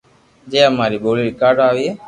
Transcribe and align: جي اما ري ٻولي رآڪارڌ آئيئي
جي 0.53 0.59
اما 0.69 0.85
ري 0.91 0.97
ٻولي 1.03 1.23
رآڪارڌ 1.29 1.57
آئيئي 1.69 1.89